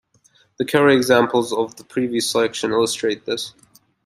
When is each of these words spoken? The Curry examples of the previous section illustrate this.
The 0.57 0.65
Curry 0.65 0.95
examples 0.95 1.53
of 1.53 1.75
the 1.75 1.83
previous 1.83 2.27
section 2.27 2.71
illustrate 2.71 3.25
this. 3.27 3.53